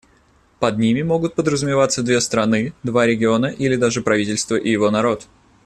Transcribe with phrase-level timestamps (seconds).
[0.59, 5.27] Под ними могут подразумеваться две страны, два региона или даже правительство и его народ.